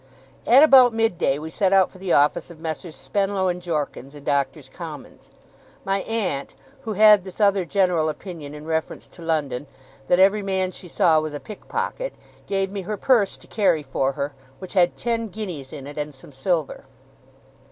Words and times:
At 0.47 0.63
about 0.63 0.95
mid 0.95 1.19
day, 1.19 1.37
we 1.37 1.51
set 1.51 1.73
out 1.73 1.91
for 1.91 1.99
the 1.99 2.11
office 2.11 2.49
of 2.49 2.59
Messrs 2.59 2.95
Spenlow 2.95 3.49
and 3.49 3.61
Jorkins, 3.61 4.15
in 4.15 4.23
Doctors' 4.23 4.67
Commons. 4.67 5.29
My 5.85 5.99
aunt, 6.01 6.55
who 6.85 6.93
had 6.93 7.23
this 7.23 7.39
other 7.39 7.65
general 7.65 8.09
opinion 8.09 8.55
in 8.55 8.65
reference 8.65 9.05
to 9.05 9.21
London, 9.21 9.67
that 10.07 10.17
every 10.17 10.41
man 10.41 10.71
she 10.71 10.87
saw 10.87 11.19
was 11.19 11.35
a 11.35 11.39
pickpocket, 11.39 12.13
gave 12.47 12.71
me 12.71 12.81
her 12.81 12.97
purse 12.97 13.37
to 13.37 13.45
carry 13.45 13.83
for 13.83 14.13
her, 14.13 14.33
which 14.57 14.73
had 14.73 14.97
ten 14.97 15.27
guineas 15.27 15.71
in 15.71 15.85
it 15.85 15.99
and 15.99 16.15
some 16.15 16.31
silver. 16.31 16.85